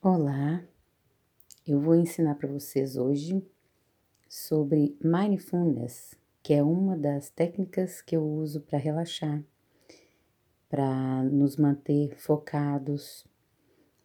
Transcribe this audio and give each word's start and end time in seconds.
Olá, 0.00 0.62
eu 1.66 1.80
vou 1.80 1.96
ensinar 1.96 2.36
para 2.36 2.48
vocês 2.48 2.96
hoje 2.96 3.44
sobre 4.28 4.96
mindfulness, 5.02 6.16
que 6.40 6.54
é 6.54 6.62
uma 6.62 6.96
das 6.96 7.30
técnicas 7.30 8.00
que 8.00 8.16
eu 8.16 8.24
uso 8.24 8.60
para 8.60 8.78
relaxar, 8.78 9.42
para 10.68 11.24
nos 11.24 11.56
manter 11.56 12.16
focados, 12.16 13.26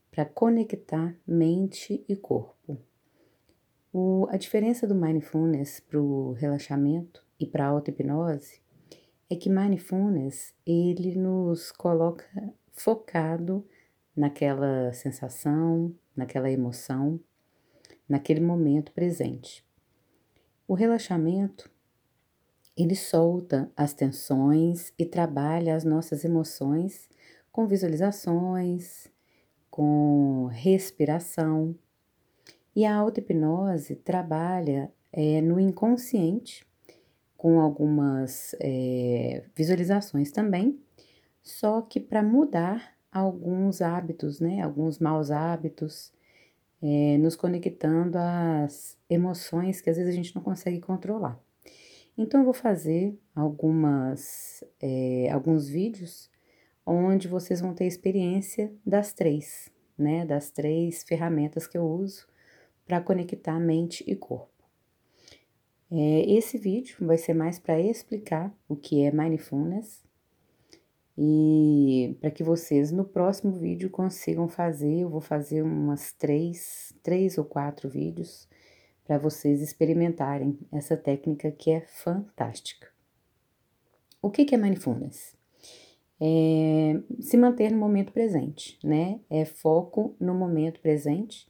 para 0.09 0.25
conectar 0.25 1.15
mente 1.27 2.03
e 2.09 2.15
corpo. 2.15 2.75
O, 3.93 4.25
a 4.31 4.37
diferença 4.37 4.87
do 4.87 4.95
mindfulness 4.95 5.79
para 5.79 6.01
o 6.01 6.31
relaxamento 6.31 7.23
e 7.39 7.45
para 7.45 7.65
a 7.65 7.69
auto-hipnose 7.69 8.63
é 9.29 9.35
que 9.35 9.47
mindfulness 9.47 10.55
ele 10.65 11.15
nos 11.15 11.71
coloca 11.71 12.25
focado 12.71 13.63
naquela 14.15 14.91
sensação, 14.93 15.93
naquela 16.15 16.49
emoção, 16.49 17.19
naquele 18.07 18.39
momento 18.39 18.91
presente. 18.91 19.65
O 20.67 20.73
relaxamento, 20.73 21.69
ele 22.75 22.95
solta 22.95 23.71
as 23.75 23.93
tensões 23.93 24.93
e 24.97 25.05
trabalha 25.05 25.75
as 25.75 25.83
nossas 25.83 26.23
emoções 26.23 27.09
com 27.51 27.67
visualizações, 27.67 29.07
com 29.69 30.47
respiração. 30.51 31.75
E 32.75 32.85
a 32.85 32.95
auto-hipnose 32.95 33.95
trabalha 33.95 34.91
é, 35.11 35.41
no 35.41 35.59
inconsciente, 35.59 36.65
com 37.37 37.59
algumas 37.59 38.55
é, 38.59 39.43
visualizações 39.55 40.31
também, 40.31 40.79
só 41.43 41.81
que 41.81 41.99
para 41.99 42.23
mudar 42.23 42.92
alguns 43.13 43.81
hábitos, 43.81 44.39
né? 44.39 44.61
Alguns 44.61 44.99
maus 44.99 45.31
hábitos, 45.31 46.11
é, 46.81 47.17
nos 47.17 47.35
conectando 47.35 48.17
às 48.17 48.97
emoções 49.09 49.79
que 49.79 49.89
às 49.89 49.97
vezes 49.97 50.11
a 50.11 50.15
gente 50.15 50.35
não 50.35 50.41
consegue 50.41 50.79
controlar. 50.79 51.39
Então 52.17 52.41
eu 52.41 52.45
vou 52.45 52.53
fazer 52.53 53.17
algumas, 53.35 54.63
é, 54.81 55.29
alguns 55.31 55.67
vídeos 55.67 56.29
onde 56.85 57.27
vocês 57.27 57.61
vão 57.61 57.73
ter 57.73 57.85
experiência 57.85 58.73
das 58.85 59.13
três, 59.13 59.71
né? 59.97 60.25
Das 60.25 60.51
três 60.51 61.03
ferramentas 61.03 61.67
que 61.67 61.77
eu 61.77 61.85
uso 61.85 62.27
para 62.85 62.99
conectar 62.99 63.59
mente 63.59 64.03
e 64.05 64.15
corpo. 64.15 64.51
É, 65.91 66.21
esse 66.27 66.57
vídeo 66.57 66.97
vai 67.01 67.17
ser 67.17 67.33
mais 67.33 67.59
para 67.59 67.79
explicar 67.79 68.51
o 68.67 68.75
que 68.75 69.03
é 69.03 69.11
mindfulness, 69.11 70.03
e 71.17 72.17
para 72.19 72.31
que 72.31 72.43
vocês 72.43 72.91
no 72.91 73.05
próximo 73.05 73.51
vídeo 73.53 73.89
consigam 73.89 74.47
fazer, 74.47 75.01
eu 75.01 75.09
vou 75.09 75.21
fazer 75.21 75.61
umas 75.61 76.11
três, 76.13 76.93
três 77.03 77.37
ou 77.37 77.45
quatro 77.45 77.87
vídeos 77.87 78.47
para 79.05 79.17
vocês 79.17 79.61
experimentarem 79.61 80.57
essa 80.71 80.97
técnica 80.97 81.51
que 81.51 81.69
é 81.71 81.81
fantástica. 81.81 82.87
O 84.21 84.31
que, 84.31 84.45
que 84.45 84.55
é 84.55 84.57
mindfulness? 84.57 85.35
É 86.19 86.99
se 87.19 87.37
manter 87.37 87.71
no 87.71 87.77
momento 87.77 88.13
presente, 88.13 88.79
né? 88.83 89.19
É 89.29 89.43
foco 89.45 90.15
no 90.19 90.33
momento 90.33 90.79
presente, 90.79 91.47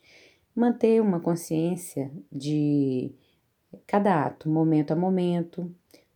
manter 0.56 1.02
uma 1.02 1.20
consciência 1.20 2.12
de 2.32 3.14
cada 3.86 4.26
ato, 4.26 4.50
momento 4.50 4.92
a 4.92 4.96
momento, 4.96 5.74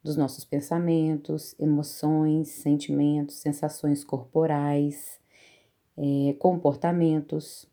dos 0.07 0.15
nossos 0.15 0.45
pensamentos, 0.45 1.53
emoções, 1.59 2.47
sentimentos, 2.47 3.35
sensações 3.35 4.05
corporais, 4.05 5.19
é, 5.97 6.33
comportamentos 6.39 7.67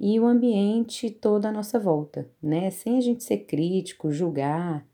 e 0.00 0.18
o 0.18 0.26
ambiente 0.26 1.10
todo 1.10 1.44
à 1.44 1.52
nossa 1.52 1.78
volta, 1.78 2.26
né? 2.42 2.70
Sem 2.70 2.96
a 2.96 3.00
gente 3.02 3.22
ser 3.22 3.38
crítico, 3.38 4.10
julgar 4.10 4.86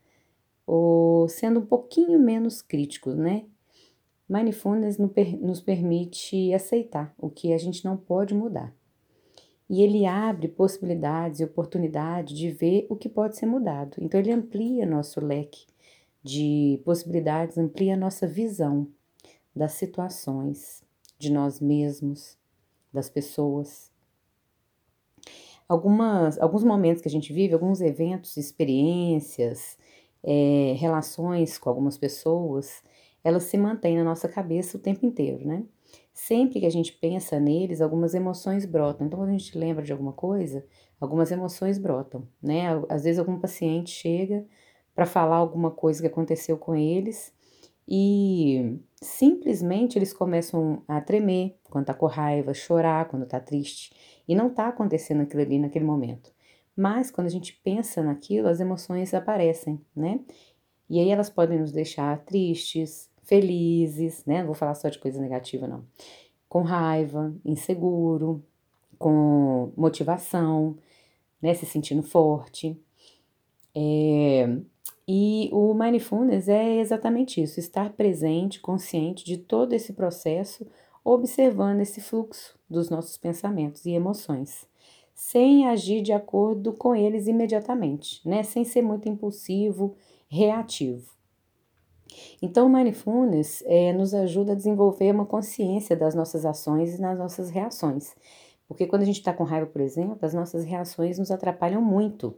ou 0.66 1.28
sendo 1.28 1.60
um 1.60 1.66
pouquinho 1.66 2.18
menos 2.18 2.60
crítico, 2.60 3.10
né? 3.10 3.44
Mindfulness 4.28 4.98
nos 5.40 5.60
permite 5.60 6.52
aceitar 6.52 7.14
o 7.16 7.30
que 7.30 7.52
a 7.52 7.58
gente 7.58 7.84
não 7.84 7.96
pode 7.96 8.34
mudar. 8.34 8.74
E 9.70 9.80
ele 9.80 10.06
abre 10.06 10.48
possibilidades 10.48 11.38
e 11.38 11.44
oportunidade 11.44 12.34
de 12.34 12.50
ver 12.50 12.86
o 12.88 12.96
que 12.96 13.08
pode 13.08 13.36
ser 13.36 13.46
mudado. 13.46 13.96
Então 14.00 14.18
ele 14.18 14.32
amplia 14.32 14.84
nosso 14.84 15.20
leque 15.24 15.66
de 16.24 16.80
possibilidades 16.86 17.58
amplia 17.58 17.96
nossa 17.96 18.26
visão 18.26 18.88
das 19.54 19.72
situações, 19.72 20.82
de 21.18 21.30
nós 21.30 21.60
mesmos, 21.60 22.38
das 22.90 23.10
pessoas. 23.10 23.92
Algumas, 25.68 26.40
alguns 26.40 26.64
momentos 26.64 27.02
que 27.02 27.08
a 27.08 27.10
gente 27.10 27.32
vive, 27.32 27.52
alguns 27.52 27.80
eventos, 27.82 28.36
experiências, 28.38 29.76
é, 30.22 30.74
relações 30.78 31.58
com 31.58 31.68
algumas 31.68 31.98
pessoas, 31.98 32.82
elas 33.22 33.44
se 33.44 33.58
mantêm 33.58 33.96
na 33.96 34.04
nossa 34.04 34.28
cabeça 34.28 34.78
o 34.78 34.80
tempo 34.80 35.04
inteiro, 35.04 35.46
né? 35.46 35.64
Sempre 36.12 36.60
que 36.60 36.66
a 36.66 36.70
gente 36.70 36.92
pensa 36.92 37.38
neles, 37.38 37.80
algumas 37.80 38.14
emoções 38.14 38.64
brotam. 38.64 39.06
Então, 39.06 39.18
quando 39.18 39.30
a 39.30 39.32
gente 39.32 39.56
lembra 39.58 39.84
de 39.84 39.92
alguma 39.92 40.12
coisa, 40.12 40.64
algumas 41.00 41.30
emoções 41.30 41.76
brotam, 41.78 42.26
né? 42.42 42.68
Às 42.88 43.04
vezes, 43.04 43.18
algum 43.18 43.38
paciente 43.38 43.90
chega 43.90 44.46
para 44.94 45.06
falar 45.06 45.36
alguma 45.36 45.70
coisa 45.70 46.00
que 46.00 46.06
aconteceu 46.06 46.56
com 46.56 46.74
eles 46.74 47.32
e 47.86 48.78
simplesmente 48.96 49.98
eles 49.98 50.12
começam 50.12 50.82
a 50.88 51.00
tremer 51.00 51.56
quando 51.68 51.86
tá 51.86 51.94
com 51.94 52.06
raiva, 52.06 52.54
chorar 52.54 53.08
quando 53.08 53.26
tá 53.26 53.38
triste 53.40 53.92
e 54.26 54.34
não 54.34 54.48
tá 54.48 54.68
acontecendo 54.68 55.22
aquilo 55.22 55.42
ali 55.42 55.58
naquele 55.58 55.84
momento. 55.84 56.32
Mas 56.76 57.10
quando 57.10 57.26
a 57.26 57.30
gente 57.30 57.60
pensa 57.62 58.02
naquilo, 58.02 58.48
as 58.48 58.60
emoções 58.60 59.12
aparecem, 59.14 59.80
né? 59.94 60.20
E 60.88 60.98
aí 60.98 61.10
elas 61.10 61.30
podem 61.30 61.58
nos 61.58 61.72
deixar 61.72 62.24
tristes, 62.24 63.10
felizes, 63.22 64.24
né? 64.24 64.38
Não 64.38 64.46
vou 64.46 64.54
falar 64.54 64.74
só 64.74 64.88
de 64.88 64.98
coisa 64.98 65.20
negativa, 65.20 65.66
não. 65.66 65.84
Com 66.48 66.62
raiva, 66.62 67.34
inseguro, 67.44 68.42
com 68.98 69.72
motivação, 69.76 70.76
né? 71.40 71.54
Se 71.54 71.66
sentindo 71.66 72.02
forte. 72.02 72.78
É, 73.74 74.58
e 75.06 75.50
o 75.52 75.74
mindfulness 75.74 76.48
é 76.48 76.78
exatamente 76.78 77.42
isso, 77.42 77.60
estar 77.60 77.92
presente, 77.92 78.60
consciente 78.60 79.24
de 79.24 79.36
todo 79.36 79.74
esse 79.74 79.92
processo, 79.92 80.66
observando 81.04 81.80
esse 81.80 82.00
fluxo 82.00 82.58
dos 82.68 82.88
nossos 82.88 83.18
pensamentos 83.18 83.84
e 83.84 83.90
emoções, 83.90 84.66
sem 85.14 85.66
agir 85.68 86.00
de 86.00 86.12
acordo 86.12 86.72
com 86.72 86.96
eles 86.96 87.26
imediatamente, 87.26 88.26
né? 88.26 88.42
Sem 88.42 88.64
ser 88.64 88.82
muito 88.82 89.08
impulsivo, 89.08 89.94
reativo. 90.26 91.12
Então, 92.40 92.66
o 92.66 92.70
mindfulness 92.70 93.62
é, 93.66 93.92
nos 93.92 94.14
ajuda 94.14 94.52
a 94.52 94.56
desenvolver 94.56 95.12
uma 95.12 95.26
consciência 95.26 95.96
das 95.96 96.14
nossas 96.14 96.46
ações 96.46 96.94
e 96.94 97.00
das 97.00 97.18
nossas 97.18 97.50
reações. 97.50 98.14
Porque 98.66 98.86
quando 98.86 99.02
a 99.02 99.04
gente 99.04 99.18
está 99.18 99.32
com 99.32 99.44
raiva, 99.44 99.66
por 99.66 99.80
exemplo, 99.80 100.18
as 100.22 100.32
nossas 100.32 100.64
reações 100.64 101.18
nos 101.18 101.30
atrapalham 101.30 101.82
muito 101.82 102.34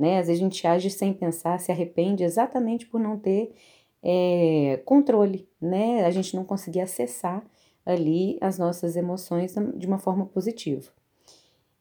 né? 0.00 0.18
Às 0.18 0.28
vezes 0.28 0.40
a 0.40 0.44
gente 0.44 0.66
age 0.66 0.90
sem 0.90 1.12
pensar, 1.12 1.60
se 1.60 1.70
arrepende 1.70 2.24
exatamente 2.24 2.86
por 2.86 2.98
não 2.98 3.18
ter 3.18 3.54
é, 4.02 4.80
controle, 4.86 5.46
né? 5.60 6.06
A 6.06 6.10
gente 6.10 6.34
não 6.34 6.42
conseguir 6.42 6.80
acessar 6.80 7.44
ali 7.84 8.38
as 8.40 8.58
nossas 8.58 8.96
emoções 8.96 9.54
de 9.76 9.86
uma 9.86 9.98
forma 9.98 10.24
positiva. 10.24 10.90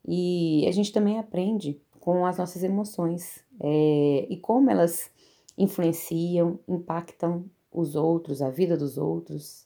E 0.06 0.66
a 0.68 0.72
gente 0.72 0.92
também 0.92 1.18
aprende 1.18 1.82
com 2.00 2.26
as 2.26 2.38
nossas 2.38 2.62
emoções 2.62 3.42
é, 3.62 4.28
e 4.30 4.36
como 4.38 4.70
elas 4.70 5.10
influenciam, 5.58 6.60
impactam 6.68 7.46
os 7.72 7.96
outros, 7.96 8.42
a 8.42 8.50
vida 8.50 8.76
dos 8.76 8.98
outros, 8.98 9.66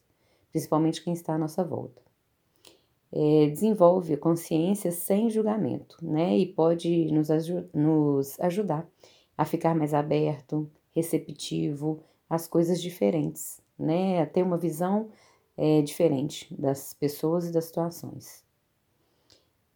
principalmente 0.51 1.03
quem 1.03 1.13
está 1.13 1.33
à 1.33 1.37
nossa 1.39 1.63
volta 1.63 2.02
é, 3.15 3.47
desenvolve 3.47 4.13
a 4.13 4.17
consciência 4.17 4.91
sem 4.91 5.29
julgamento, 5.29 5.97
né? 6.01 6.35
E 6.35 6.47
pode 6.47 7.11
nos, 7.11 7.29
aju 7.29 7.69
nos 7.71 8.39
ajudar 8.39 8.87
a 9.37 9.45
ficar 9.45 9.75
mais 9.75 9.93
aberto, 9.93 10.69
receptivo 10.91 12.01
às 12.27 12.47
coisas 12.47 12.81
diferentes, 12.81 13.61
né? 13.77 14.19
A 14.19 14.25
ter 14.25 14.41
uma 14.41 14.57
visão 14.57 15.09
é, 15.55 15.83
diferente 15.83 16.51
das 16.59 16.95
pessoas 16.95 17.47
e 17.47 17.51
das 17.51 17.65
situações. 17.65 18.43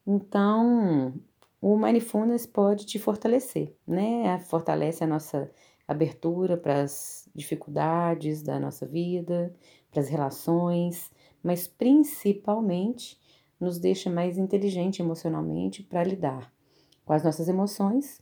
Então, 0.06 1.14
o 1.62 1.78
mindfulness 1.78 2.48
pode 2.48 2.88
te 2.88 2.98
fortalecer, 2.98 3.76
né? 3.86 4.40
Fortalece 4.40 5.04
a 5.04 5.08
nossa 5.08 5.52
abertura 5.88 6.58
para 6.58 6.82
as 6.82 7.30
dificuldades 7.36 8.42
da 8.42 8.60
nossa 8.60 8.86
vida, 8.86 9.54
para 9.92 10.02
as 10.02 10.10
relações, 10.10 11.12
mas 11.44 11.68
principalmente 11.68 13.20
nos 13.60 13.80
deixa 13.80 14.10
mais 14.10 14.38
inteligente 14.38 15.02
emocionalmente 15.02 15.84
para 15.84 16.04
lidar 16.04 16.52
com 17.06 17.14
as 17.14 17.24
nossas 17.24 17.48
emoções 17.48 18.22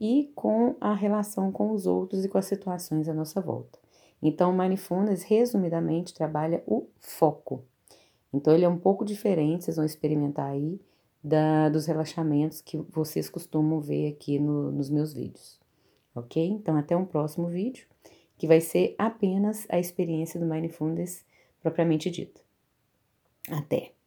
e 0.00 0.32
com 0.34 0.74
a 0.80 0.94
relação 0.94 1.52
com 1.52 1.72
os 1.72 1.86
outros 1.86 2.24
e 2.24 2.28
com 2.28 2.38
as 2.38 2.46
situações 2.46 3.08
à 3.08 3.14
nossa 3.14 3.40
volta. 3.40 3.78
Então, 4.22 4.50
o 4.50 4.56
Mindfulness, 4.56 5.24
resumidamente, 5.24 6.14
trabalha 6.14 6.62
o 6.66 6.86
foco. 7.00 7.64
Então, 8.32 8.54
ele 8.54 8.64
é 8.64 8.68
um 8.68 8.78
pouco 8.78 9.04
diferente, 9.04 9.64
vocês 9.64 9.76
vão 9.76 9.84
experimentar 9.84 10.50
aí, 10.50 10.80
da, 11.22 11.68
dos 11.68 11.86
relaxamentos 11.86 12.60
que 12.60 12.76
vocês 12.76 13.28
costumam 13.30 13.80
ver 13.80 14.12
aqui 14.12 14.38
no, 14.38 14.72
nos 14.72 14.90
meus 14.90 15.12
vídeos, 15.12 15.60
ok? 16.14 16.44
Então, 16.44 16.76
até 16.76 16.96
um 16.96 17.04
próximo 17.04 17.46
vídeo, 17.46 17.86
que 18.36 18.46
vai 18.46 18.60
ser 18.60 18.94
apenas 18.98 19.66
a 19.68 19.78
experiência 19.78 20.40
do 20.40 20.46
Mindfulness 20.46 21.24
propriamente 21.60 22.10
dita. 22.10 22.40
Até! 23.50 24.01